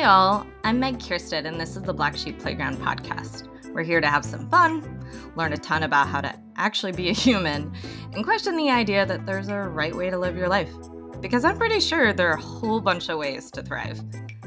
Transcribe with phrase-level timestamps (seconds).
[0.00, 3.48] Hey all, I'm Meg Kierstead, and this is the Black Sheep Playground podcast.
[3.74, 5.04] We're here to have some fun,
[5.36, 7.70] learn a ton about how to actually be a human,
[8.14, 10.72] and question the idea that there's a right way to live your life.
[11.20, 14.00] Because I'm pretty sure there are a whole bunch of ways to thrive.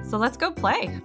[0.09, 0.99] So let's go play.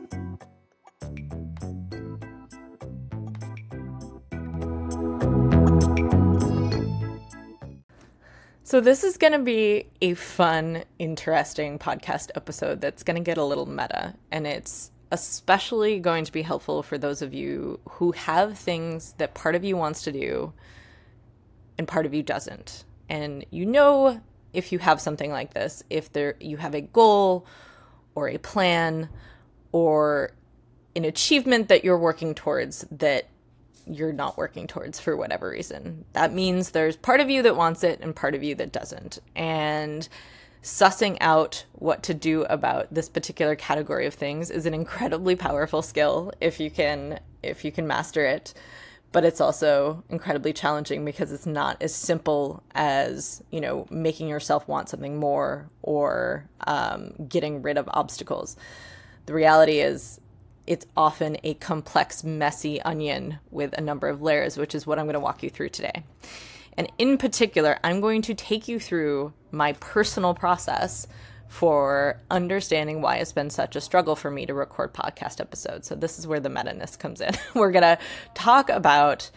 [8.68, 13.38] So, this is going to be a fun, interesting podcast episode that's going to get
[13.38, 14.14] a little meta.
[14.30, 19.32] And it's especially going to be helpful for those of you who have things that
[19.32, 20.52] part of you wants to do
[21.78, 22.84] and part of you doesn't.
[23.08, 24.20] And you know
[24.52, 27.46] if you have something like this, if there you have a goal
[28.14, 29.08] or a plan
[29.72, 30.32] or
[30.94, 33.28] an achievement that you're working towards that
[33.88, 36.04] you're not working towards for whatever reason.
[36.12, 39.18] That means there's part of you that wants it and part of you that doesn't.
[39.34, 40.08] And
[40.62, 45.82] sussing out what to do about this particular category of things is an incredibly powerful
[45.82, 48.52] skill if you can if you can master it
[49.10, 54.66] but it's also incredibly challenging because it's not as simple as you know making yourself
[54.66, 58.56] want something more or um, getting rid of obstacles
[59.26, 60.20] the reality is
[60.68, 65.06] it's often a complex, messy onion with a number of layers, which is what I'm
[65.06, 66.04] going to walk you through today.
[66.76, 71.08] And in particular, I'm going to take you through my personal process
[71.48, 75.88] for understanding why it's been such a struggle for me to record podcast episodes.
[75.88, 77.32] So, this is where the meta ness comes in.
[77.54, 77.98] We're going to
[78.34, 79.30] talk about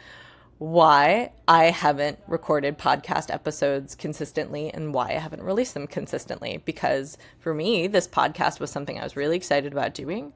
[0.58, 6.62] why I haven't recorded podcast episodes consistently and why I haven't released them consistently.
[6.66, 10.34] Because for me, this podcast was something I was really excited about doing.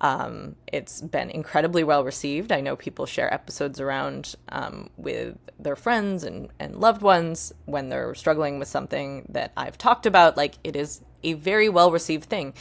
[0.00, 2.52] Um, it's been incredibly well received.
[2.52, 7.88] I know people share episodes around um, with their friends and, and loved ones when
[7.88, 10.36] they're struggling with something that I've talked about.
[10.36, 12.54] Like, it is a very well received thing.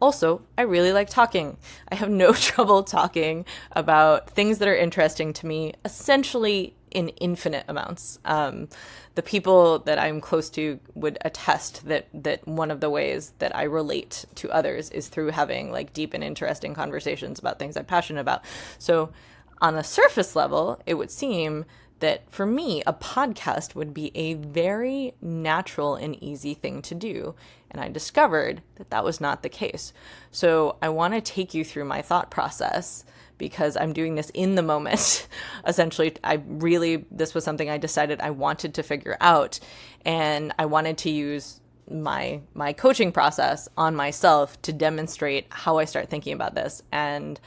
[0.00, 1.56] Also, I really like talking.
[1.88, 7.64] I have no trouble talking about things that are interesting to me, essentially in infinite
[7.68, 8.18] amounts.
[8.24, 8.68] Um,
[9.14, 13.54] the people that I'm close to would attest that that one of the ways that
[13.54, 17.84] I relate to others is through having like deep and interesting conversations about things I'm
[17.84, 18.42] passionate about.
[18.78, 19.10] So,
[19.60, 21.64] on a surface level, it would seem
[22.02, 27.36] that for me, a podcast would be a very natural and easy thing to do.
[27.70, 29.92] And I discovered that that was not the case.
[30.32, 33.04] So I want to take you through my thought process
[33.38, 35.26] because I'm doing this in the moment.
[35.66, 39.60] Essentially, I really, this was something I decided I wanted to figure out.
[40.04, 41.60] And I wanted to use
[41.90, 47.40] my my coaching process on myself to demonstrate how I start thinking about this and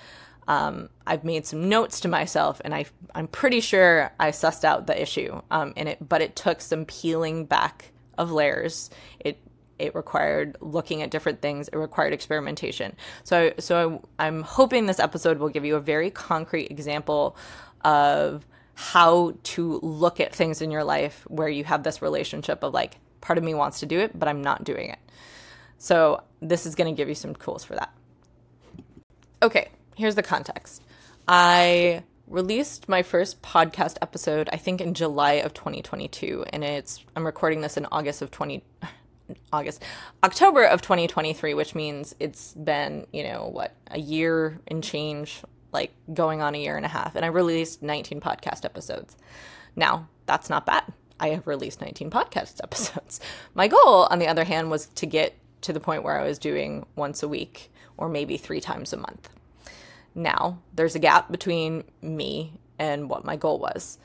[0.48, 4.88] um, I've made some notes to myself, and I I'm pretty sure I sussed out
[4.88, 5.42] the issue.
[5.50, 8.90] Um, and it but it took some peeling back of layers.
[9.20, 9.40] It
[9.80, 12.96] it required looking at different things it required experimentation.
[13.24, 17.36] So so i'm hoping this episode will give you a very concrete example
[17.84, 22.74] of how to look at things in your life where you have this relationship of
[22.74, 25.00] like part of me wants to do it but i'm not doing it.
[25.78, 27.94] So this is going to give you some tools for that.
[29.42, 30.82] Okay here's the context.
[31.28, 37.24] I released my first podcast episode i think in july of 2022 and it's i'm
[37.24, 38.64] recording this in august of 20
[39.52, 39.84] August,
[40.24, 45.42] October of 2023, which means it's been, you know, what, a year and change,
[45.72, 47.16] like going on a year and a half.
[47.16, 49.16] And I released 19 podcast episodes.
[49.76, 50.84] Now, that's not bad.
[51.20, 53.20] I have released 19 podcast episodes.
[53.54, 56.38] My goal, on the other hand, was to get to the point where I was
[56.38, 59.30] doing once a week or maybe three times a month.
[60.14, 63.98] Now, there's a gap between me and what my goal was.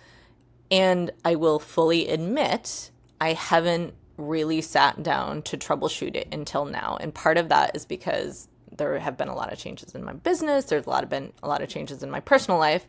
[0.71, 6.97] And I will fully admit I haven't really sat down to troubleshoot it until now.
[7.01, 10.13] And part of that is because there have been a lot of changes in my
[10.13, 10.67] business.
[10.67, 12.87] There's a lot of been a lot of changes in my personal life.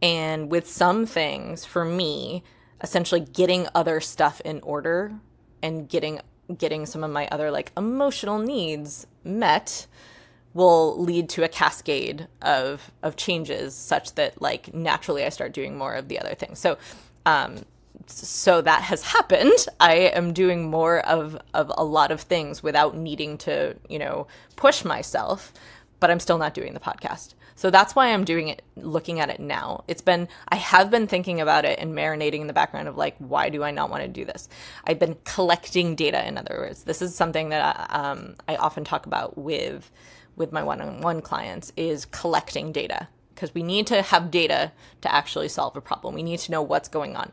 [0.00, 2.42] And with some things for me,
[2.82, 5.12] essentially getting other stuff in order
[5.62, 6.20] and getting
[6.58, 9.86] getting some of my other like emotional needs met
[10.54, 15.78] will lead to a cascade of of changes such that like naturally I start doing
[15.78, 16.58] more of the other things.
[16.58, 16.76] So
[17.24, 17.64] um
[18.06, 19.52] so that has happened.
[19.80, 24.26] I am doing more of of a lot of things without needing to, you know,
[24.56, 25.52] push myself,
[26.00, 27.34] but I'm still not doing the podcast.
[27.54, 29.84] So that's why I'm doing it looking at it now.
[29.86, 33.14] It's been I have been thinking about it and marinating in the background of like
[33.18, 34.48] why do I not want to do this?
[34.84, 36.84] I've been collecting data in other words.
[36.84, 39.90] This is something that I, um, I often talk about with
[40.34, 44.72] with my one-on-one clients is collecting data because we need to have data
[45.02, 46.14] to actually solve a problem.
[46.14, 47.32] We need to know what's going on.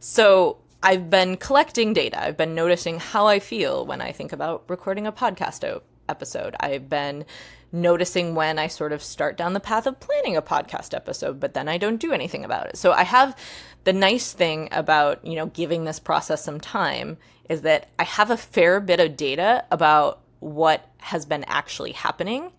[0.00, 2.22] So I've been collecting data.
[2.22, 6.56] I've been noticing how I feel when I think about recording a podcast episode.
[6.58, 7.26] I've been
[7.70, 11.52] noticing when I sort of start down the path of planning a podcast episode, but
[11.52, 12.78] then I don't do anything about it.
[12.78, 13.36] So I have
[13.84, 17.18] the nice thing about, you know, giving this process some time
[17.50, 22.50] is that I have a fair bit of data about what has been actually happening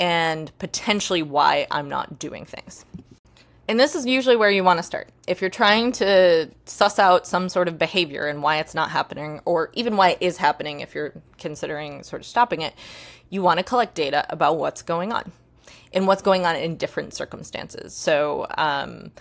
[0.00, 2.84] and potentially why I'm not doing things.
[3.70, 5.10] And this is usually where you want to start.
[5.28, 9.40] If you're trying to suss out some sort of behavior and why it's not happening,
[9.44, 12.74] or even why it is happening if you're considering sort of stopping it,
[13.28, 15.30] you want to collect data about what's going on
[15.92, 17.94] and what's going on in different circumstances.
[17.94, 19.12] So, um,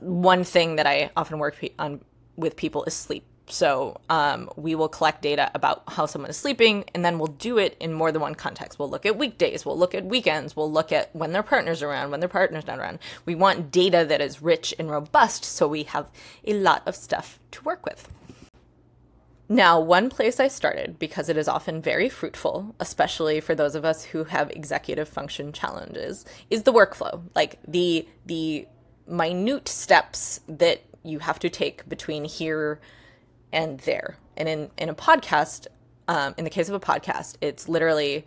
[0.00, 2.00] one thing that I often work on
[2.36, 3.26] with people is sleep.
[3.46, 7.58] So um, we will collect data about how someone is sleeping, and then we'll do
[7.58, 8.78] it in more than one context.
[8.78, 12.10] We'll look at weekdays, we'll look at weekends, we'll look at when their partner's around,
[12.10, 13.00] when their partner's not around.
[13.26, 16.10] We want data that is rich and robust, so we have
[16.44, 18.08] a lot of stuff to work with.
[19.46, 23.84] Now, one place I started, because it is often very fruitful, especially for those of
[23.84, 27.20] us who have executive function challenges, is the workflow.
[27.34, 28.66] Like the the
[29.06, 32.80] minute steps that you have to take between here
[33.54, 34.18] and there.
[34.36, 35.68] And in, in a podcast,
[36.08, 38.26] um, in the case of a podcast, it's literally,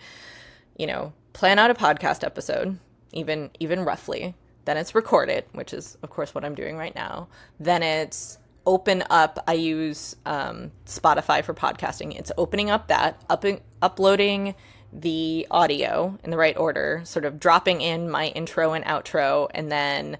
[0.77, 2.79] you know, plan out a podcast episode,
[3.13, 4.33] even even roughly.
[4.65, 7.27] Then it's recorded, which is of course what I'm doing right now.
[7.59, 9.44] Then it's open up.
[9.47, 12.18] I use um, Spotify for podcasting.
[12.18, 13.45] It's opening up that, up,
[13.81, 14.56] uploading
[14.91, 19.71] the audio in the right order, sort of dropping in my intro and outro, and
[19.71, 20.18] then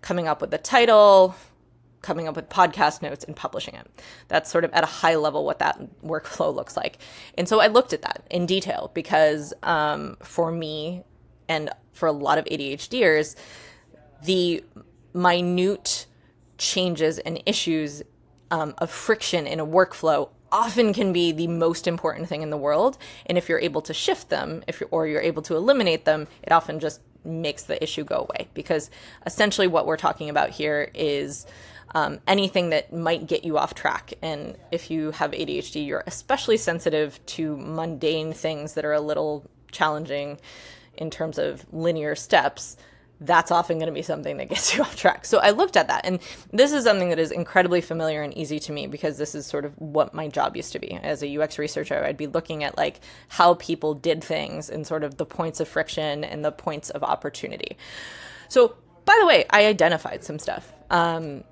[0.00, 1.34] coming up with the title,
[2.02, 3.86] coming up with podcast notes and publishing it.
[4.28, 6.98] That's sort of at a high level what that workflow looks like.
[7.36, 11.02] And so I looked at that in detail because um, for me
[11.48, 13.36] and for a lot of ADHDers,
[14.22, 14.64] the
[15.12, 16.06] minute
[16.58, 18.02] changes and issues
[18.50, 22.56] um, of friction in a workflow often can be the most important thing in the
[22.56, 22.98] world.
[23.26, 26.26] And if you're able to shift them, if you're, or you're able to eliminate them,
[26.42, 28.48] it often just makes the issue go away.
[28.54, 28.90] Because
[29.26, 31.46] essentially, what we're talking about here is
[31.94, 34.14] um, anything that might get you off track.
[34.22, 39.48] And if you have ADHD, you're especially sensitive to mundane things that are a little
[39.72, 40.38] challenging
[40.96, 42.76] in terms of linear steps.
[43.22, 45.24] That's often going to be something that gets you off track.
[45.24, 46.20] So I looked at that, and
[46.52, 49.64] this is something that is incredibly familiar and easy to me because this is sort
[49.64, 50.92] of what my job used to be.
[50.94, 55.04] As a UX researcher, I'd be looking at like how people did things and sort
[55.04, 57.76] of the points of friction and the points of opportunity.
[58.48, 60.72] So, by the way, I identified some stuff.
[60.90, 61.44] Um,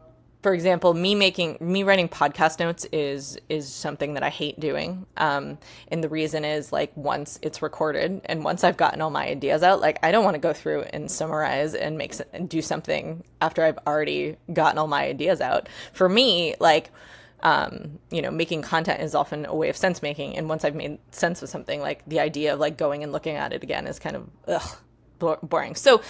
[0.43, 5.07] for example, me making me writing podcast notes is is something that I hate doing.
[5.17, 5.59] Um,
[5.89, 9.63] and the reason is like once it's recorded and once I've gotten all my ideas
[9.63, 13.25] out, like I don't want to go through and summarize and make and do something
[13.41, 15.69] after I've already gotten all my ideas out.
[15.93, 16.93] For me, like
[17.41, 20.37] um, you know, making content is often a way of sense making.
[20.37, 23.37] And once I've made sense of something, like the idea of like going and looking
[23.37, 25.75] at it again is kind of ugh, boring.
[25.75, 26.03] So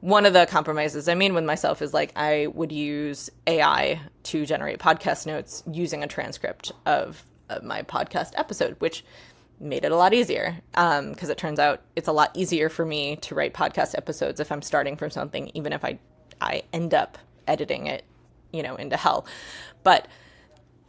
[0.00, 4.46] one of the compromises I made with myself is like I would use AI to
[4.46, 9.04] generate podcast notes using a transcript of, of my podcast episode, which
[9.58, 12.84] made it a lot easier because um, it turns out it's a lot easier for
[12.84, 15.98] me to write podcast episodes if I'm starting from something, even if I
[16.40, 17.16] I end up
[17.46, 18.04] editing it,
[18.52, 19.26] you know, into hell.
[19.82, 20.08] But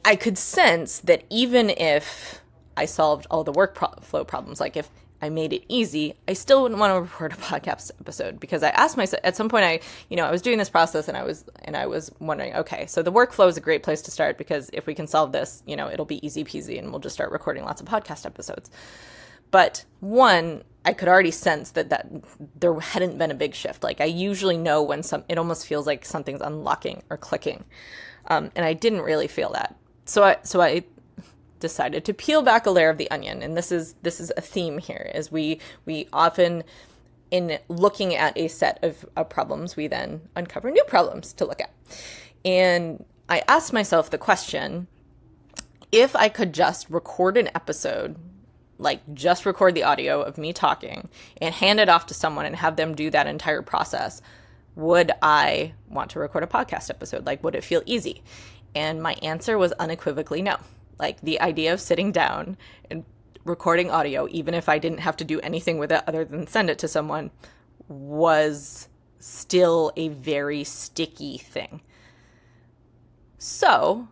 [0.04, 2.42] I could sense that even if
[2.76, 4.90] I solved all the workflow problems, like if
[5.21, 8.69] I made it easy, I still wouldn't want to record a podcast episode because I
[8.69, 11.24] asked myself at some point I, you know, I was doing this process and I
[11.24, 14.38] was and I was wondering, okay, so the workflow is a great place to start
[14.38, 17.16] because if we can solve this, you know, it'll be easy peasy and we'll just
[17.16, 18.69] start recording lots of podcast episodes.
[19.50, 22.07] But one, I could already sense that that
[22.59, 23.83] there hadn't been a big shift.
[23.83, 27.64] Like I usually know when some it almost feels like something's unlocking or clicking.
[28.28, 29.76] Um, and I didn't really feel that.
[30.06, 30.83] So I so I
[31.59, 33.42] decided to peel back a layer of the onion.
[33.42, 36.64] And this is this is a theme here is we we often
[37.30, 41.61] in looking at a set of, of problems we then uncover new problems to look
[41.61, 41.71] at.
[42.45, 44.87] And i asked myself the question
[45.92, 48.16] if i could just record an episode
[48.78, 51.09] like just record the audio of me talking
[51.42, 54.21] and hand it off to someone and have them do that entire process
[54.76, 57.26] would i want to record a podcast episode?
[57.26, 58.21] Like would it feel easy?
[58.76, 60.57] And my answer was unequivocally no
[60.99, 62.57] like the idea of sitting down
[62.89, 63.04] and
[63.44, 66.69] recording audio, even if I didn't have to do anything with it other than send
[66.69, 67.31] it to someone,
[67.87, 68.89] was
[69.19, 71.81] still a very sticky thing.
[73.37, 74.07] So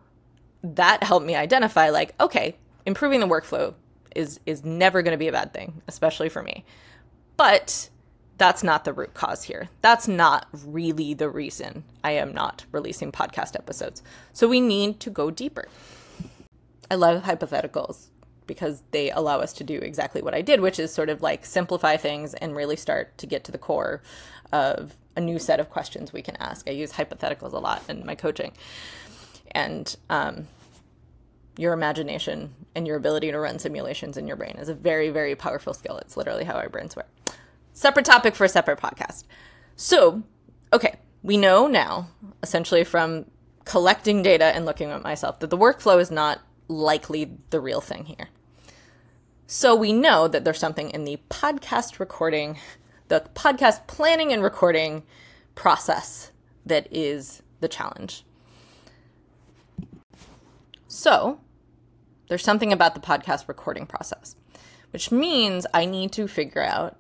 [0.64, 3.74] that helped me identify like, okay, improving the workflow
[4.16, 6.64] is is never going to be a bad thing, especially for me.
[7.38, 7.90] But
[8.38, 9.70] that's not the root cause here.
[9.82, 14.04] That's not really the reason I am not releasing podcast episodes.
[14.32, 15.68] So we need to go deeper.
[16.90, 18.08] I love hypotheticals
[18.48, 21.46] because they allow us to do exactly what I did, which is sort of like
[21.46, 24.02] simplify things and really start to get to the core
[24.52, 26.68] of a new set of questions we can ask.
[26.70, 28.52] I use hypotheticals a lot in my coaching.
[29.52, 30.48] And um,
[31.58, 35.36] your imagination and your ability to run simulations in your brain is a very, very
[35.36, 35.98] powerful skill.
[35.98, 37.10] It's literally how our brains work.
[37.74, 39.24] Separate topic for a separate podcast.
[39.76, 40.24] So,
[40.72, 42.10] okay, we know now,
[42.44, 43.26] essentially from
[43.64, 48.06] collecting data and looking at myself, that the workflow is not likely the real thing
[48.06, 48.30] here.
[49.48, 52.58] So we know that there's something in the podcast recording,
[53.10, 55.04] the podcast planning and recording
[55.54, 56.32] process
[56.66, 58.26] that is the challenge.
[60.88, 61.40] So
[62.28, 64.36] there's something about the podcast recording process,
[64.92, 66.98] which means I need to figure out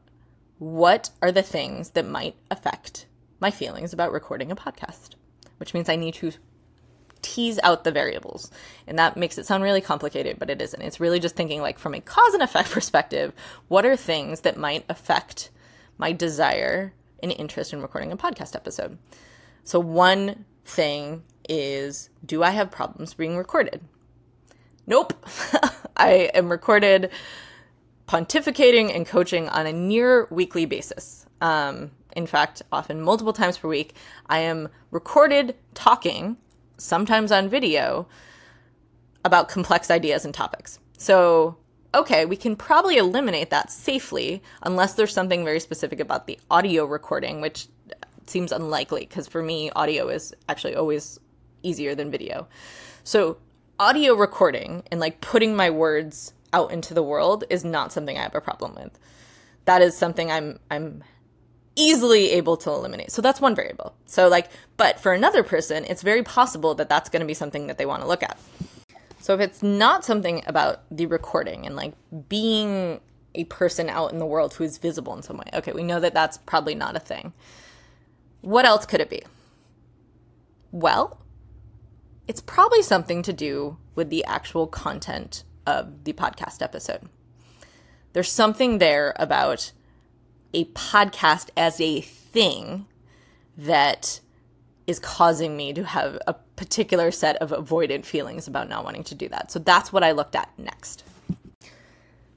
[0.60, 3.08] what are the things that might affect
[3.40, 5.12] my feelings about recording a podcast,
[5.58, 6.32] which means I need to
[7.26, 8.52] tease out the variables.
[8.86, 10.82] And that makes it sound really complicated, but it isn't.
[10.82, 13.34] It's really just thinking like from a cause and effect perspective,
[13.68, 15.50] what are things that might affect
[15.98, 19.00] my desire and interest in recording a podcast episode?
[19.64, 23.82] So one thing is do I have problems being recorded?
[24.86, 25.14] Nope.
[25.98, 27.10] I am recorded
[28.08, 31.26] pontificating and coaching on a near weekly basis.
[31.42, 33.96] Um, in fact, often multiple times per week,
[34.28, 36.38] I am recorded talking,
[36.78, 38.08] sometimes on video,
[39.24, 40.80] about complex ideas and topics.
[40.98, 41.58] So,
[41.94, 46.86] okay, we can probably eliminate that safely unless there's something very specific about the audio
[46.86, 47.68] recording, which
[48.28, 51.20] seems unlikely because for me, audio is actually always
[51.64, 52.48] easier than video.
[53.04, 53.38] So,
[53.80, 58.22] audio recording and like putting my words out into the world is not something I
[58.22, 58.98] have a problem with.
[59.66, 61.04] That is something I'm I'm
[61.76, 63.12] easily able to eliminate.
[63.12, 63.96] So that's one variable.
[64.06, 67.68] So like but for another person, it's very possible that that's going to be something
[67.68, 68.38] that they want to look at.
[69.20, 71.94] So if it's not something about the recording and like
[72.30, 73.00] being
[73.36, 75.46] a person out in the world who is visible in some way.
[75.54, 77.34] Okay, we know that that's probably not a thing.
[78.42, 79.24] What else could it be?
[80.72, 81.20] Well,
[82.28, 87.10] it's probably something to do with the actual content of the podcast episode.
[88.14, 89.72] There's something there about
[90.56, 92.88] a podcast as a thing
[93.58, 94.20] that
[94.88, 99.16] is causing me to have a particular set of avoidant feelings about not wanting to
[99.16, 99.52] do that.
[99.52, 101.04] So that's what I looked at next.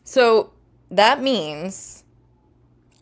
[0.04, 0.52] So
[0.90, 2.04] that means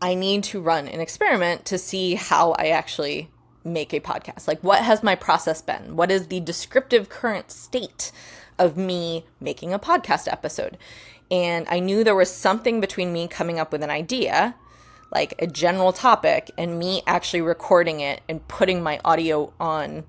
[0.01, 3.29] I need to run an experiment to see how I actually
[3.67, 4.47] make a podcast?
[4.47, 5.95] Like, what has my process been?
[5.95, 8.11] What is the descriptive current state
[8.57, 10.77] of me making a podcast episode?
[11.29, 14.55] And I knew there was something between me coming up with an idea,
[15.11, 20.03] like a general topic, and me actually recording it and putting my audio on,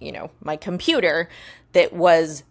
[0.00, 1.28] you know, my computer
[1.72, 2.44] that was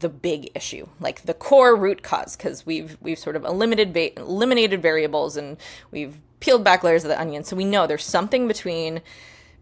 [0.00, 4.18] the big issue like the core root cause because we've we've sort of eliminated va-
[4.18, 5.58] eliminated variables and
[5.90, 9.02] we've peeled back layers of the onion so we know there's something between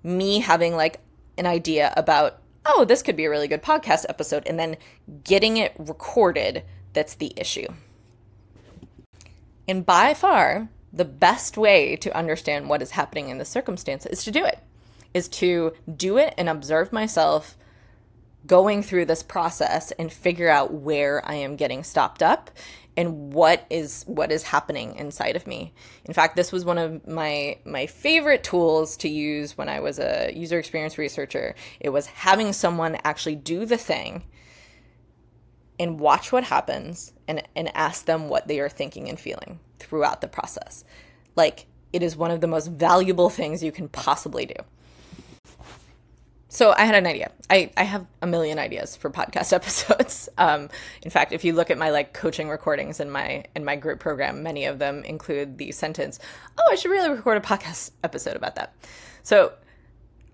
[0.05, 1.01] me having like
[1.37, 4.77] an idea about, oh, this could be a really good podcast episode, and then
[5.25, 6.63] getting it recorded
[6.93, 7.67] that's the issue.
[9.67, 14.23] And by far, the best way to understand what is happening in the circumstance is
[14.25, 14.61] to do it,
[15.13, 17.57] is to do it and observe myself
[18.47, 22.51] going through this process and figure out where I am getting stopped up
[22.97, 25.73] and what is what is happening inside of me.
[26.05, 29.99] In fact, this was one of my my favorite tools to use when I was
[29.99, 31.57] a user experience researcher.
[31.81, 34.25] It was having someone actually do the thing
[35.81, 40.21] and watch what happens and and ask them what they are thinking and feeling throughout
[40.21, 40.85] the process.
[41.37, 44.57] Like it is one of the most valuable things you can possibly do.
[46.49, 47.33] So I had an idea.
[47.51, 50.29] I, I have a million ideas for podcast episodes.
[50.39, 50.71] Um,
[51.03, 53.99] in fact, if you look at my like coaching recordings in my in my group
[53.99, 56.21] program, many of them include the sentence,
[56.57, 58.73] "Oh, I should really record a podcast episode about that."
[59.25, 59.53] So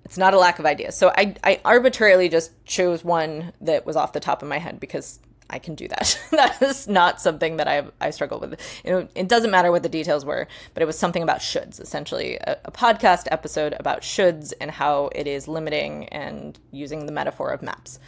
[0.05, 0.95] it's not a lack of ideas.
[0.95, 4.79] So I I arbitrarily just chose one that was off the top of my head
[4.79, 6.19] because I can do that.
[6.31, 8.61] that is not something that I I struggle with.
[8.85, 12.37] It, it, doesn't matter what the details were, but it was something about shoulds, essentially
[12.37, 17.51] a, a, podcast episode about shoulds and how it is limiting and using the metaphor
[17.51, 17.99] of maps.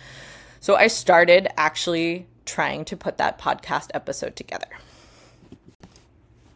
[0.60, 4.68] So I started actually trying to put that podcast episode together.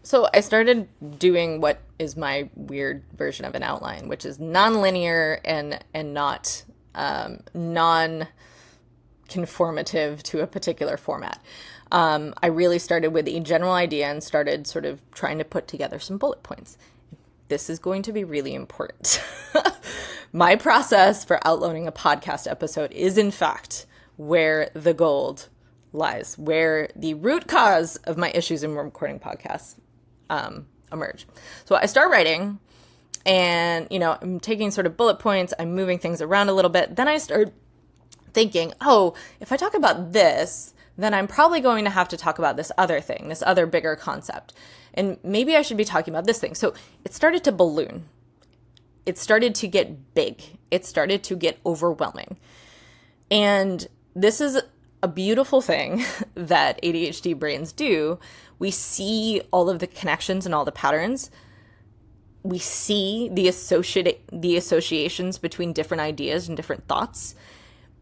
[0.03, 0.89] So I started
[1.19, 6.63] doing what is my weird version of an outline, which is nonlinear and and not
[6.95, 8.29] um, non
[9.29, 11.43] conformative to a particular format.
[11.93, 15.69] Um, I really started with a general idea and started sort of trying to put
[15.69, 16.77] together some bullet points.
[17.49, 19.23] This is going to be really important.
[20.33, 25.49] My process for outloading a podcast episode is, in fact, where the gold
[25.93, 29.77] lies, where the root cause of my issues in recording podcasts
[30.29, 31.27] um, emerge.
[31.65, 32.59] So I start writing,
[33.25, 36.71] and you know, I'm taking sort of bullet points, I'm moving things around a little
[36.71, 36.97] bit.
[36.97, 37.53] Then I start
[38.37, 42.39] thinking, oh, if I talk about this, then I'm probably going to have to talk
[42.39, 44.53] about this other thing, this other bigger concept.
[44.93, 46.55] And maybe I should be talking about this thing.
[46.55, 48.05] So it started to balloon.
[49.07, 50.43] It started to get big.
[50.71, 52.37] It started to get overwhelming.
[53.31, 54.61] And this is
[55.03, 58.19] a beautiful thing that ADHD brains do.
[58.59, 61.31] We see all of the connections and all the patterns.
[62.43, 67.35] We see the associate the associations between different ideas and different thoughts.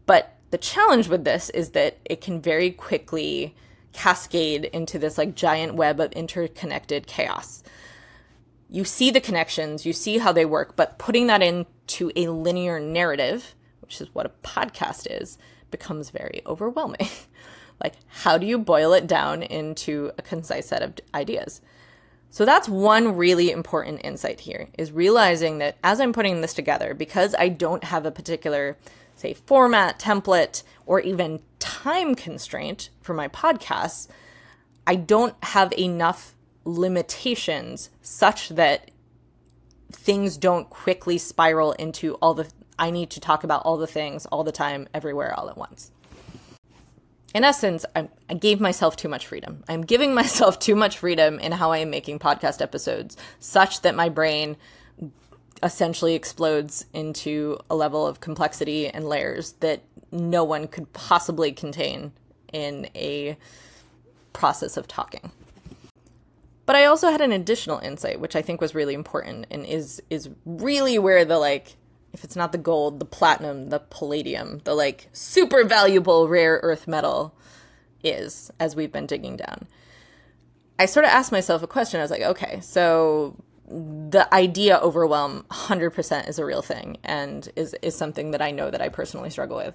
[0.05, 3.55] But the challenge with this is that it can very quickly
[3.93, 7.63] cascade into this like giant web of interconnected chaos.
[8.69, 12.79] You see the connections, you see how they work, but putting that into a linear
[12.79, 15.37] narrative, which is what a podcast is,
[15.71, 17.07] becomes very overwhelming.
[17.83, 21.61] like, how do you boil it down into a concise set of ideas?
[22.29, 26.93] So that's one really important insight here is realizing that as I'm putting this together,
[26.93, 28.77] because I don't have a particular
[29.25, 34.07] say, format, template, or even time constraint for my podcasts,
[34.85, 38.91] I don't have enough limitations such that
[39.91, 44.25] things don't quickly spiral into all the I need to talk about all the things
[44.25, 45.91] all the time, everywhere, all at once.
[47.33, 49.63] In essence, I'm, i gave myself too much freedom.
[49.69, 53.95] I'm giving myself too much freedom in how I am making podcast episodes, such that
[53.95, 54.57] my brain
[55.65, 59.81] essentially explodes into a level of complexity and layers that
[60.11, 62.13] no one could possibly contain
[62.53, 63.35] in a
[64.31, 65.31] process of talking.
[66.67, 70.01] But I also had an additional insight which I think was really important and is
[70.09, 71.77] is really where the like
[72.13, 76.87] if it's not the gold, the platinum, the palladium, the like super valuable rare earth
[76.87, 77.35] metal
[78.03, 79.67] is as we've been digging down.
[80.77, 81.99] I sort of asked myself a question.
[81.99, 83.35] I was like, okay, so
[83.67, 88.69] the idea overwhelm 100% is a real thing and is, is something that I know
[88.69, 89.73] that I personally struggle with.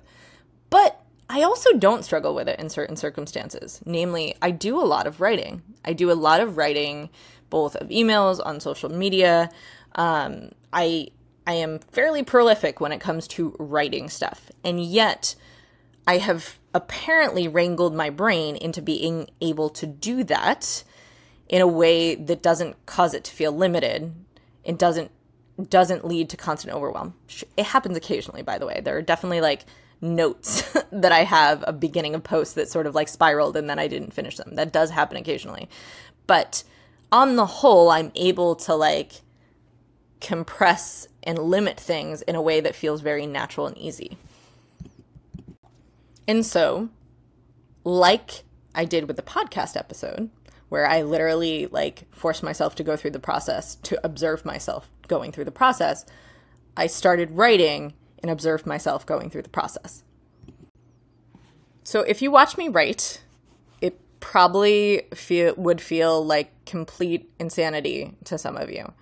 [0.71, 3.81] But I also don't struggle with it in certain circumstances.
[3.85, 5.63] Namely, I do a lot of writing.
[5.85, 7.09] I do a lot of writing,
[7.51, 9.51] both of emails on social media.
[9.95, 11.09] Um, I
[11.47, 15.35] I am fairly prolific when it comes to writing stuff, and yet
[16.07, 20.85] I have apparently wrangled my brain into being able to do that
[21.51, 24.15] in a way that doesn't cause it to feel limited.
[24.65, 25.11] It doesn't
[25.69, 27.13] doesn't lead to constant overwhelm.
[27.55, 28.81] It happens occasionally, by the way.
[28.83, 29.67] There are definitely like
[30.01, 33.79] notes that I have a beginning of posts that sort of like spiraled and then
[33.79, 34.55] I didn't finish them.
[34.55, 35.69] That does happen occasionally.
[36.27, 36.63] But
[37.13, 39.21] on the whole, I'm able to like
[40.21, 44.17] compress and limit things in a way that feels very natural and easy.
[46.27, 46.89] And so,
[47.85, 50.31] like I did with the podcast episode,
[50.71, 55.33] where I literally like forced myself to go through the process to observe myself going
[55.33, 56.07] through the process,
[56.77, 60.05] I started writing and observed myself going through the process.
[61.83, 63.21] So if you watch me write,
[63.81, 68.93] it probably feel, would feel like complete insanity to some of you.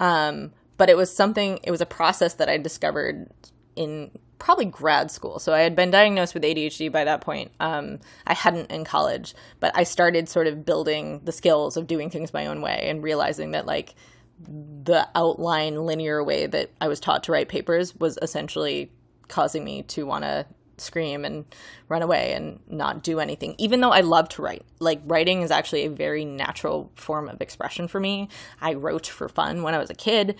[0.00, 3.28] Um, but it was something, it was a process that I discovered
[3.76, 5.38] in probably grad school.
[5.38, 7.52] So I had been diagnosed with ADHD by that point.
[7.60, 12.10] Um, I hadn't in college, but I started sort of building the skills of doing
[12.10, 13.94] things my own way and realizing that like
[14.40, 18.90] the outline linear way that I was taught to write papers was essentially
[19.28, 20.46] causing me to want to
[20.78, 21.44] scream and
[21.88, 25.50] run away and not do anything even though i love to write like writing is
[25.50, 28.28] actually a very natural form of expression for me
[28.60, 30.36] i wrote for fun when i was a kid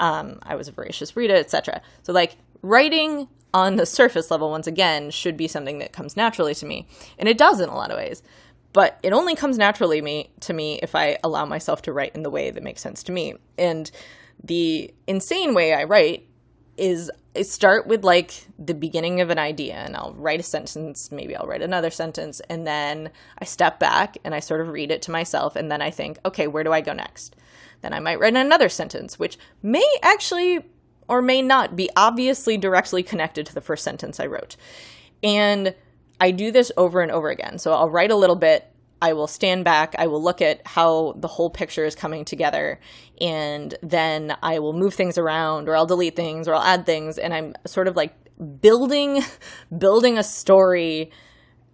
[0.00, 4.66] um, i was a voracious reader etc so like writing on the surface level, once
[4.66, 6.86] again, should be something that comes naturally to me.
[7.18, 8.22] And it does in a lot of ways.
[8.72, 12.22] But it only comes naturally me to me if I allow myself to write in
[12.22, 13.34] the way that makes sense to me.
[13.58, 13.90] And
[14.42, 16.26] the insane way I write
[16.78, 21.12] is I start with like the beginning of an idea and I'll write a sentence,
[21.12, 24.90] maybe I'll write another sentence, and then I step back and I sort of read
[24.90, 27.36] it to myself and then I think, okay, where do I go next?
[27.82, 30.64] Then I might write another sentence, which may actually
[31.08, 34.56] or may not be obviously directly connected to the first sentence I wrote.
[35.22, 35.74] And
[36.20, 37.58] I do this over and over again.
[37.58, 38.66] So I'll write a little bit,
[39.00, 42.78] I will stand back, I will look at how the whole picture is coming together,
[43.20, 47.18] and then I will move things around or I'll delete things or I'll add things
[47.18, 48.14] and I'm sort of like
[48.60, 49.22] building
[49.76, 51.10] building a story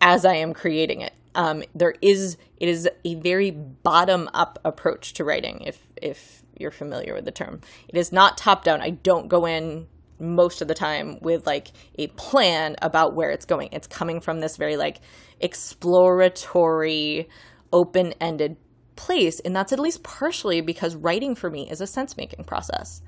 [0.01, 1.13] as I am creating it.
[1.39, 6.73] Um, there is it is a very bottom up approach to writing if if you're
[6.73, 7.61] familiar with the term.
[7.87, 8.83] It is not top down.
[8.83, 9.87] I don't go in
[10.19, 13.69] most of the time with like a plan about where it's going.
[13.71, 15.01] It's coming from this very like
[15.39, 17.29] exploratory,
[17.73, 18.57] open ended
[18.97, 19.39] place.
[19.39, 23.01] And that's at least partially because writing for me is a sense making process.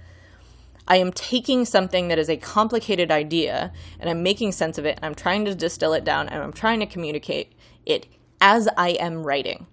[0.87, 4.97] I am taking something that is a complicated idea and I'm making sense of it
[4.97, 7.53] and I'm trying to distill it down and I'm trying to communicate
[7.85, 8.07] it
[8.41, 9.67] as I am writing.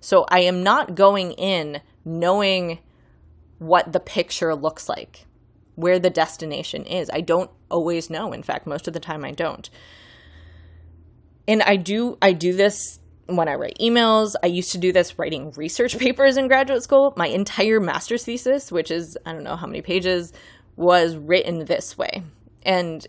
[0.00, 2.78] So I am not going in knowing
[3.58, 5.26] what the picture looks like,
[5.74, 7.10] where the destination is.
[7.12, 8.32] I don't always know.
[8.32, 9.68] In fact, most of the time I don't.
[11.46, 14.34] And I do I do this when I write emails.
[14.42, 17.12] I used to do this writing research papers in graduate school.
[17.16, 20.32] My entire master's thesis, which is I don't know how many pages,
[20.76, 22.22] was written this way.
[22.62, 23.06] And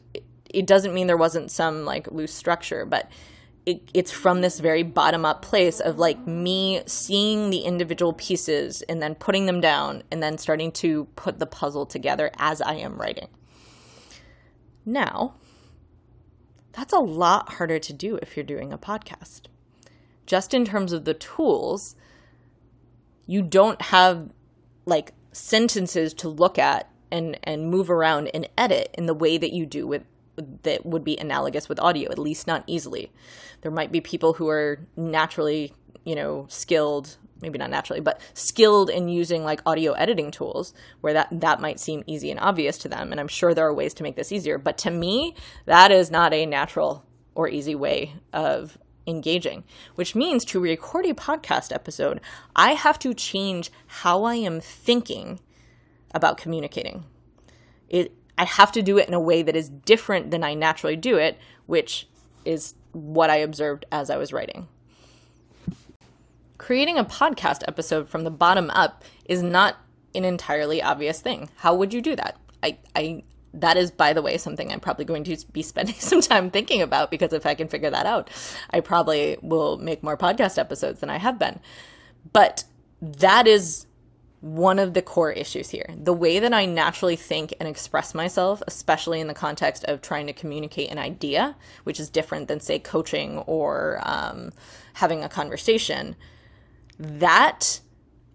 [0.53, 3.09] it doesn't mean there wasn't some like loose structure, but
[3.65, 8.81] it, it's from this very bottom up place of like me seeing the individual pieces
[8.83, 12.75] and then putting them down and then starting to put the puzzle together as I
[12.75, 13.27] am writing.
[14.85, 15.35] Now,
[16.71, 19.41] that's a lot harder to do if you're doing a podcast.
[20.25, 21.95] Just in terms of the tools,
[23.27, 24.31] you don't have
[24.85, 29.53] like sentences to look at and and move around and edit in the way that
[29.53, 30.03] you do with
[30.63, 33.11] that would be analogous with audio, at least not easily.
[33.61, 38.89] There might be people who are naturally, you know, skilled, maybe not naturally, but skilled
[38.89, 42.89] in using like audio editing tools where that that might seem easy and obvious to
[42.89, 45.91] them, and I'm sure there are ways to make this easier, but to me, that
[45.91, 49.63] is not a natural or easy way of engaging,
[49.95, 52.21] which means to record a podcast episode,
[52.55, 55.39] I have to change how I am thinking
[56.13, 57.05] about communicating.
[57.89, 60.95] It I have to do it in a way that is different than I naturally
[60.95, 62.07] do it, which
[62.43, 64.67] is what I observed as I was writing.
[66.57, 69.77] Creating a podcast episode from the bottom up is not
[70.15, 71.51] an entirely obvious thing.
[71.57, 72.39] How would you do that?
[72.63, 73.23] I, I
[73.53, 76.81] that is by the way something i'm probably going to be spending some time thinking
[76.81, 78.29] about because if i can figure that out
[78.69, 81.59] i probably will make more podcast episodes than i have been
[82.31, 82.63] but
[83.01, 83.87] that is
[84.41, 85.85] one of the core issues here.
[85.95, 90.27] The way that I naturally think and express myself, especially in the context of trying
[90.27, 94.51] to communicate an idea, which is different than, say, coaching or um,
[94.93, 96.15] having a conversation,
[96.97, 97.81] that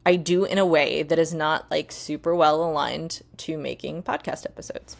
[0.06, 4.46] I do in a way that is not like super well aligned to making podcast
[4.46, 4.96] episodes.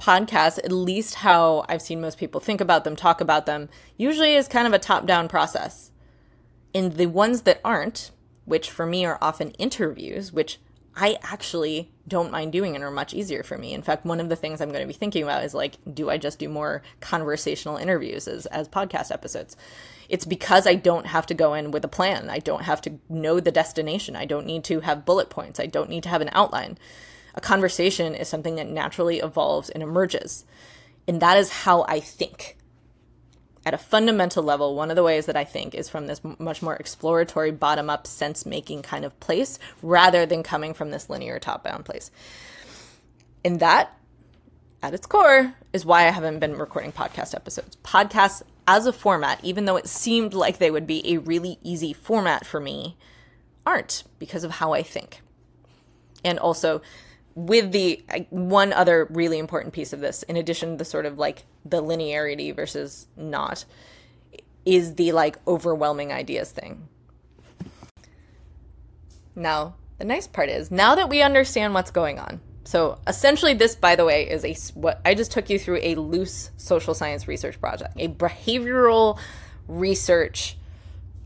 [0.00, 4.34] Podcasts, at least how I've seen most people think about them, talk about them, usually
[4.34, 5.92] is kind of a top down process.
[6.74, 8.10] And the ones that aren't,
[8.46, 10.58] which for me are often interviews, which
[10.98, 13.74] I actually don't mind doing and are much easier for me.
[13.74, 16.08] In fact, one of the things I'm going to be thinking about is like, do
[16.08, 19.58] I just do more conversational interviews as, as podcast episodes?
[20.08, 22.30] It's because I don't have to go in with a plan.
[22.30, 24.16] I don't have to know the destination.
[24.16, 25.60] I don't need to have bullet points.
[25.60, 26.78] I don't need to have an outline.
[27.34, 30.46] A conversation is something that naturally evolves and emerges.
[31.06, 32.56] And that is how I think
[33.66, 36.62] at a fundamental level, one of the ways that I think is from this much
[36.62, 41.40] more exploratory, bottom up, sense making kind of place rather than coming from this linear
[41.40, 42.12] top down place.
[43.44, 43.92] And that,
[44.84, 47.76] at its core, is why I haven't been recording podcast episodes.
[47.82, 51.92] Podcasts as a format, even though it seemed like they would be a really easy
[51.92, 52.96] format for me,
[53.66, 55.22] aren't because of how I think.
[56.24, 56.82] And also,
[57.34, 61.18] with the one other really important piece of this, in addition to the sort of
[61.18, 63.64] like the linearity versus not,
[64.64, 66.88] is the like overwhelming ideas thing.
[69.34, 72.40] Now, the nice part is now that we understand what's going on.
[72.64, 75.94] So essentially, this, by the way, is a what I just took you through a
[75.94, 79.20] loose social science research project, a behavioral
[79.68, 80.56] research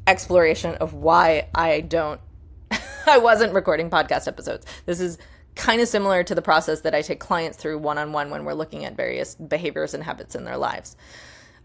[0.07, 2.21] exploration of why I don't,
[3.07, 4.67] I wasn't recording podcast episodes.
[4.85, 5.17] This is
[5.61, 8.45] kind of similar to the process that I take clients through one on one when
[8.45, 10.97] we're looking at various behaviors and habits in their lives.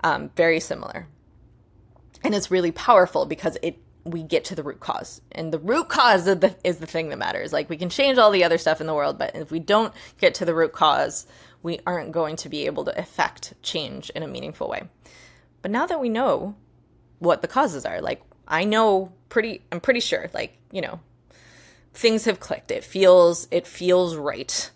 [0.03, 1.07] Um, very similar.
[2.21, 5.19] And it's really powerful because it we get to the root cause.
[5.31, 7.51] And the root cause the, is the thing that matters.
[7.51, 9.93] Like we can change all the other stuff in the world, but if we don't
[10.19, 11.25] get to the root cause,
[11.63, 14.83] we aren't going to be able to affect change in a meaningful way.
[15.63, 16.55] But now that we know
[17.17, 20.99] what the causes are, like I know pretty I'm pretty sure like, you know,
[21.95, 22.71] things have clicked.
[22.71, 24.71] It feels it feels right.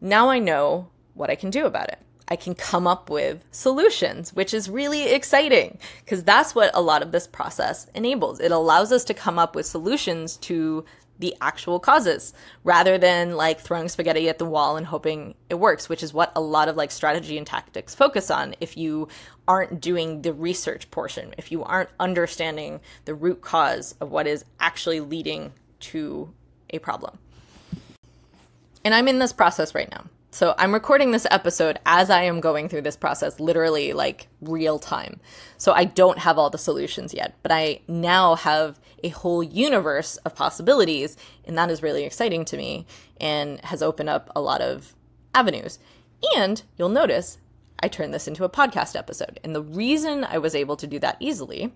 [0.00, 1.98] Now I know what I can do about it.
[2.28, 7.02] I can come up with solutions, which is really exciting because that's what a lot
[7.02, 8.40] of this process enables.
[8.40, 10.84] It allows us to come up with solutions to
[11.22, 15.88] the actual causes rather than like throwing spaghetti at the wall and hoping it works,
[15.88, 19.06] which is what a lot of like strategy and tactics focus on if you
[19.46, 24.44] aren't doing the research portion, if you aren't understanding the root cause of what is
[24.58, 26.28] actually leading to
[26.70, 27.16] a problem.
[28.84, 30.04] And I'm in this process right now.
[30.34, 34.78] So I'm recording this episode as I am going through this process, literally like real
[34.78, 35.20] time.
[35.58, 40.16] So I don't have all the solutions yet, but I now have a whole universe
[40.16, 42.86] of possibilities, and that is really exciting to me
[43.20, 44.94] and has opened up a lot of
[45.34, 45.78] avenues.
[46.34, 47.36] And you'll notice
[47.80, 49.38] I turned this into a podcast episode.
[49.44, 51.74] And the reason I was able to do that easily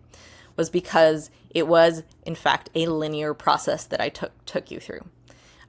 [0.56, 5.02] was because it was, in fact, a linear process that I took took you through.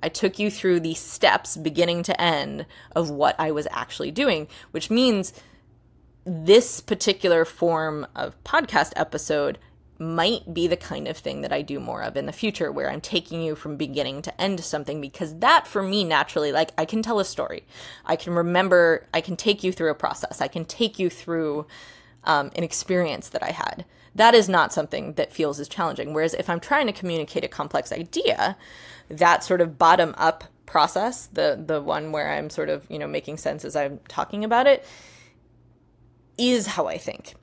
[0.02, 4.48] I took you through the steps beginning to end of what I was actually doing,
[4.72, 5.34] which means
[6.26, 9.58] this particular form of podcast episode
[10.00, 12.92] might be the kind of thing that I do more of in the future, where
[12.92, 16.86] I'm taking you from beginning to end something, because that for me naturally, like I
[16.86, 17.66] can tell a story.
[18.06, 21.66] I can remember, I can take you through a process, I can take you through
[22.26, 23.86] um, an experience that I had.
[24.18, 26.14] That is not something that feels as challenging.
[26.14, 28.58] Whereas if I'm trying to communicate a complex idea,
[29.10, 33.08] that sort of bottom up process, the the one where I'm sort of, you know,
[33.08, 34.86] making sense as I'm talking about it,
[36.38, 37.36] is how I think.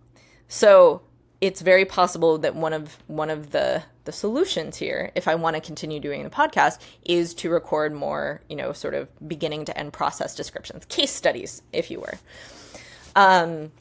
[0.48, 1.02] So
[1.40, 5.56] it's very possible that one of one of the the solutions here, if I want
[5.56, 9.78] to continue doing the podcast, is to record more, you know, sort of beginning to
[9.78, 12.18] end process descriptions, case studies, if you were.
[13.16, 13.72] Um,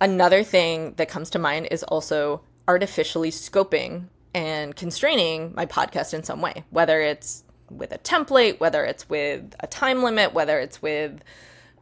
[0.00, 6.24] another thing that comes to mind is also artificially scoping and constraining my podcast in
[6.24, 10.82] some way, whether it's with a template, whether it's with a time limit, whether it's
[10.82, 11.20] with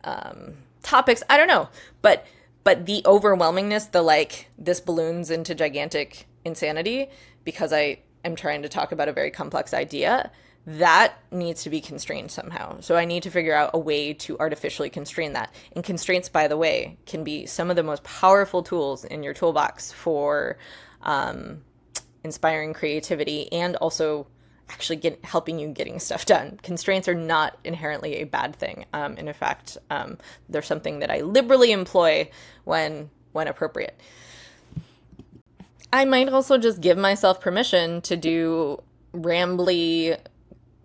[0.04, 1.22] um, topics.
[1.28, 1.68] I don't know,
[2.02, 2.26] but
[2.64, 7.08] but the overwhelmingness, the like this balloons into gigantic insanity
[7.44, 10.30] because I am trying to talk about a very complex idea.
[10.64, 12.80] That needs to be constrained somehow.
[12.80, 15.52] So I need to figure out a way to artificially constrain that.
[15.74, 19.34] And constraints, by the way, can be some of the most powerful tools in your
[19.34, 20.58] toolbox for
[21.02, 21.62] um,
[22.22, 24.28] inspiring creativity and also
[24.70, 26.58] actually get helping you getting stuff done.
[26.62, 30.16] Constraints are not inherently a bad thing, um, and in fact, um,
[30.48, 32.30] they're something that I liberally employ
[32.64, 34.00] when when appropriate.
[35.92, 40.18] I might also just give myself permission to do rambly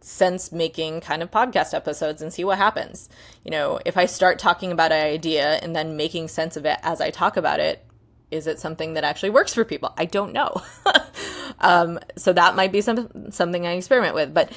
[0.08, 3.10] sense making kind of podcast episodes and see what happens.
[3.43, 6.80] You know, if I start talking about an idea and then making sense of it
[6.82, 7.86] as I talk about it,
[8.32, 9.93] is it something that actually works for people?
[9.98, 10.62] I don't know.
[11.60, 14.34] um, so that might be some, something I experiment with.
[14.34, 14.52] But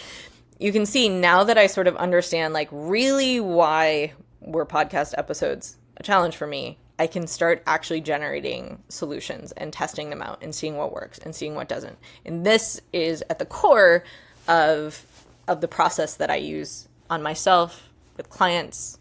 [0.59, 5.77] you can see now that I sort of understand, like, really why were podcast episodes
[5.97, 10.55] a challenge for me, I can start actually generating solutions and testing them out and
[10.55, 11.99] seeing what works and seeing what doesn't.
[12.25, 14.05] And this is at the core
[14.49, 15.07] of
[15.51, 18.99] of the process that I use on myself with clients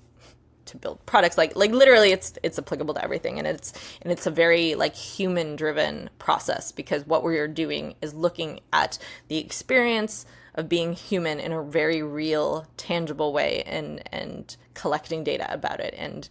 [0.65, 1.37] to build products.
[1.37, 3.37] Like like literally it's it's applicable to everything.
[3.37, 8.13] And it's and it's a very like human driven process because what we're doing is
[8.13, 14.57] looking at the experience of being human in a very real tangible way and and
[14.73, 16.29] collecting data about it and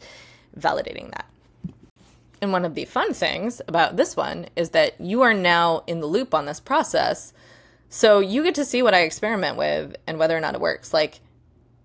[0.59, 1.27] validating that.
[2.43, 6.01] And one of the fun things about this one is that you are now in
[6.01, 7.33] the loop on this process
[7.89, 10.93] so you get to see what I experiment with and whether or not it works
[10.93, 11.21] like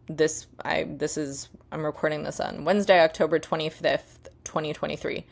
[0.08, 5.26] this I this is I'm recording this on Wednesday, October 25th, 2023.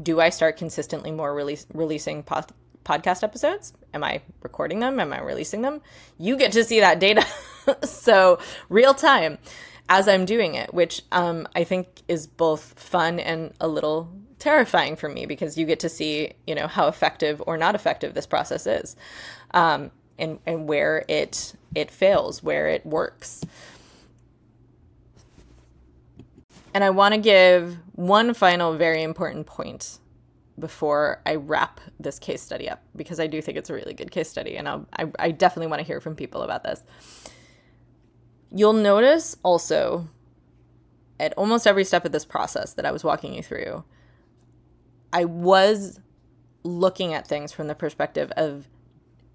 [0.00, 2.44] Do I start consistently more release, releasing po-
[2.84, 3.72] podcast episodes?
[3.92, 5.00] Am I recording them?
[5.00, 5.80] Am I releasing them?
[6.16, 7.26] You get to see that data.
[7.82, 9.38] so, real time
[9.88, 14.94] as I'm doing it, which um, I think is both fun and a little terrifying
[14.94, 18.26] for me because you get to see, you know, how effective or not effective this
[18.26, 18.94] process is,
[19.52, 23.44] um, and and where it it fails, where it works.
[26.72, 29.98] And I want to give one final very important point
[30.58, 34.10] before I wrap this case study up because I do think it's a really good
[34.10, 36.84] case study and I'll, I, I definitely want to hear from people about this.
[38.52, 40.08] You'll notice also
[41.18, 43.84] at almost every step of this process that I was walking you through,
[45.12, 46.00] I was
[46.62, 48.68] looking at things from the perspective of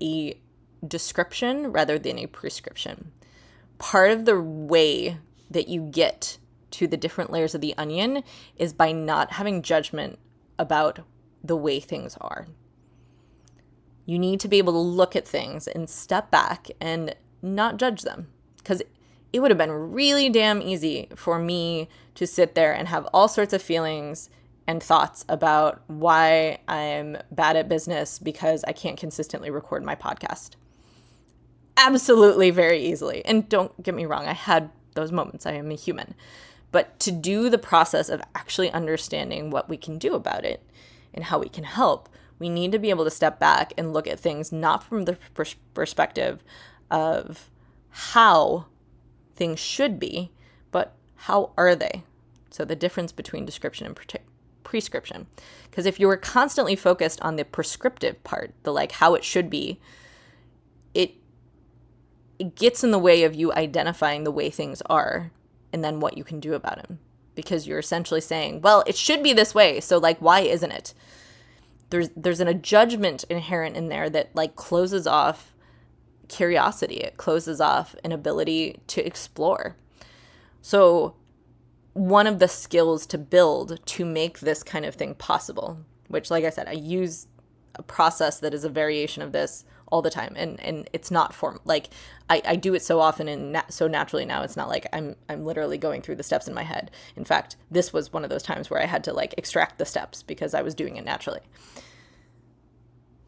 [0.01, 0.39] a
[0.85, 3.11] description rather than a prescription.
[3.77, 5.17] Part of the way
[5.49, 6.37] that you get
[6.71, 8.23] to the different layers of the onion
[8.57, 10.19] is by not having judgment
[10.57, 10.99] about
[11.43, 12.47] the way things are.
[14.05, 18.01] You need to be able to look at things and step back and not judge
[18.01, 18.27] them.
[18.57, 18.81] Because
[19.33, 23.27] it would have been really damn easy for me to sit there and have all
[23.27, 24.29] sorts of feelings
[24.67, 30.51] and thoughts about why I'm bad at business because I can't consistently record my podcast.
[31.77, 33.23] Absolutely, very easily.
[33.25, 35.45] And don't get me wrong, I had those moments.
[35.45, 36.15] I am a human.
[36.71, 40.61] But to do the process of actually understanding what we can do about it
[41.13, 42.09] and how we can help,
[42.39, 45.17] we need to be able to step back and look at things not from the
[45.33, 46.43] pers- perspective
[46.91, 47.49] of
[47.89, 48.65] how
[49.35, 50.31] things should be,
[50.71, 52.03] but how are they?
[52.49, 54.19] So the difference between description and pre-
[54.63, 55.27] prescription.
[55.69, 59.49] Because if you were constantly focused on the prescriptive part, the like how it should
[59.49, 59.79] be,
[60.93, 61.15] it
[62.39, 65.31] it gets in the way of you identifying the way things are
[65.71, 66.99] and then what you can do about them.
[67.33, 70.93] Because you're essentially saying, well, it should be this way, so like why isn't it?
[71.89, 75.53] There's there's an, a judgment inherent in there that like closes off
[76.27, 76.95] curiosity.
[76.95, 79.75] It closes off an ability to explore.
[80.61, 81.15] So
[81.93, 86.43] one of the skills to build to make this kind of thing possible, which, like
[86.43, 87.27] I said, I use
[87.75, 91.33] a process that is a variation of this all the time and and it's not
[91.33, 91.89] form like
[92.29, 95.15] I, I do it so often and na- so naturally now it's not like I'm
[95.29, 96.91] I'm literally going through the steps in my head.
[97.15, 99.85] In fact, this was one of those times where I had to like extract the
[99.85, 101.41] steps because I was doing it naturally.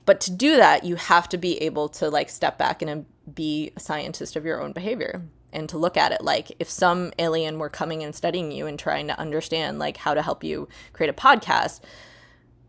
[0.05, 3.05] But to do that, you have to be able to like step back and um,
[3.31, 5.21] be a scientist of your own behavior
[5.53, 8.77] and to look at it like if some alien were coming and studying you and
[8.77, 11.81] trying to understand like how to help you create a podcast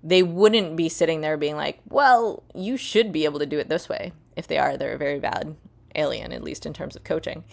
[0.02, 3.68] they wouldn't be sitting there being like well you should be able to do it
[3.68, 4.76] this way if they are.
[4.76, 5.56] They're a very bad
[5.94, 7.44] alien at least in terms of coaching.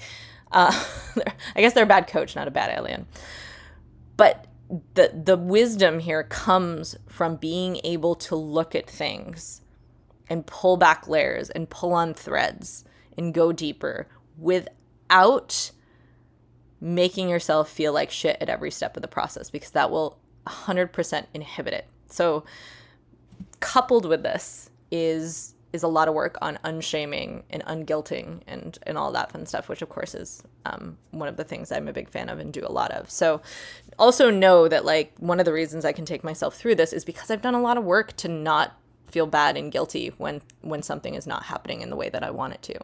[0.51, 0.71] Uh,
[1.55, 3.07] i guess they're a bad coach not a bad alien.
[4.17, 4.47] But
[4.93, 9.61] the the wisdom here comes from being able to look at things
[10.29, 12.83] and pull back layers and pull on threads
[13.17, 15.71] and go deeper without
[16.81, 21.25] making yourself feel like shit at every step of the process because that will 100%
[21.33, 21.87] inhibit it.
[22.09, 22.43] So
[23.59, 28.97] coupled with this is is a lot of work on unshaming and unguilting and and
[28.97, 31.93] all that fun stuff, which of course is um, one of the things I'm a
[31.93, 33.11] big fan of and do a lot of.
[33.11, 33.41] So
[33.99, 37.05] also know that like one of the reasons I can take myself through this is
[37.05, 40.81] because I've done a lot of work to not feel bad and guilty when when
[40.81, 42.79] something is not happening in the way that I want it to.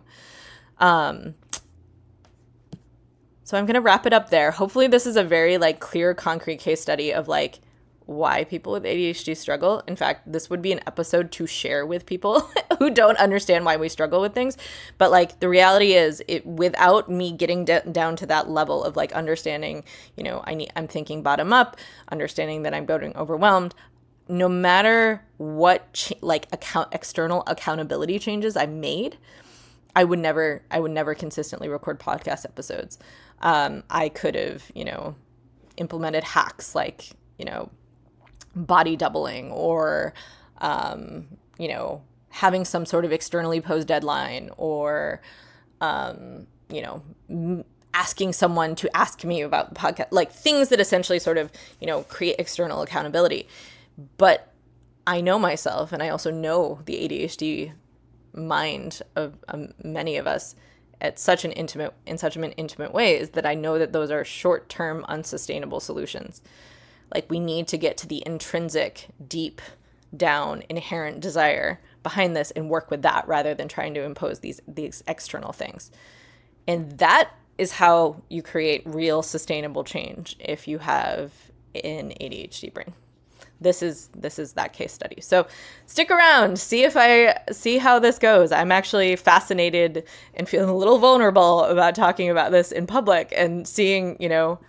[0.86, 1.36] Um,
[3.44, 4.52] so I'm to wrap it up there.
[4.52, 7.60] Hopefully this is a very like clear concrete case study of like
[8.06, 9.84] why people with ADHD struggle.
[9.88, 13.78] In fact, this would be an episode to share with people who don't understand why
[13.78, 14.58] we struggle with things.
[14.98, 18.96] But like the reality is it without me getting d- down to that level of
[18.96, 19.84] like understanding,
[20.18, 21.78] you know, I need I'm thinking bottom up,
[22.10, 23.76] understanding that I'm getting overwhelmed,
[24.28, 29.18] no matter what like account external accountability changes I made,
[29.96, 32.98] I would never I would never consistently record podcast episodes
[33.42, 35.16] um, I could have, you know,
[35.78, 37.70] implemented hacks like, you know,
[38.56, 40.14] body doubling or,
[40.60, 45.22] um, you know, having some sort of externally posed deadline or,
[45.82, 50.80] um, you know, m- asking someone to ask me about the podcast, like things that
[50.80, 53.48] essentially sort of, you know, create external accountability.
[54.18, 54.54] But
[55.06, 57.74] I know myself and I also know the ADHD
[58.34, 60.56] mind of um, many of us
[61.02, 64.12] at such an intimate in such an intimate way is that I know that those
[64.12, 66.42] are short-term unsustainable solutions.
[67.14, 69.62] Like we need to get to the intrinsic, deep
[70.16, 74.62] down inherent desire behind this and work with that rather than trying to impose these
[74.68, 75.92] these external things.
[76.68, 81.32] And that is how you create real sustainable change if you have
[81.76, 82.94] an ADHD brain
[83.62, 85.22] this is this is that case study.
[85.22, 85.48] So
[85.86, 88.52] stick around, see if I see how this goes.
[88.52, 93.68] I'm actually fascinated and feeling a little vulnerable about talking about this in public and
[93.68, 94.60] seeing, you know,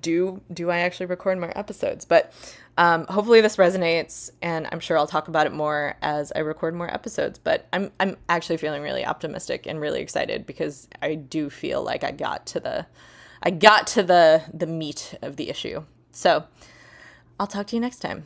[0.00, 2.04] do do I actually record more episodes?
[2.04, 2.32] But
[2.78, 6.74] um, hopefully this resonates, and I'm sure I'll talk about it more as I record
[6.74, 7.38] more episodes.
[7.38, 12.04] But I'm I'm actually feeling really optimistic and really excited because I do feel like
[12.04, 12.86] I got to the
[13.42, 15.84] I got to the the meat of the issue.
[16.12, 16.44] So
[17.40, 18.24] I'll talk to you next time.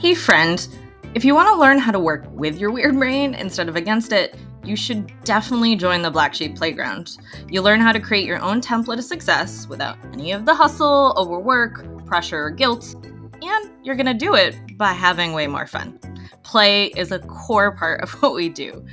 [0.00, 0.68] Hey, friend.
[1.14, 4.12] If you want to learn how to work with your weird brain instead of against
[4.12, 7.16] it, you should definitely join the Black Sheep Playground.
[7.48, 11.14] You'll learn how to create your own template of success without any of the hustle,
[11.16, 12.94] overwork, pressure, or guilt,
[13.42, 15.98] and you're to do it by having way more fun.
[16.42, 18.84] Play is a core part of what we do.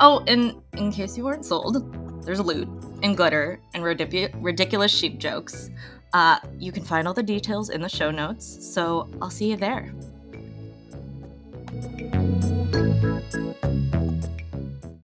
[0.00, 2.68] Oh, and in case you weren't sold, there's loot
[3.02, 5.70] and glitter and ridiculous sheep jokes.
[6.12, 9.56] Uh, you can find all the details in the show notes, so I'll see you
[9.56, 9.92] there.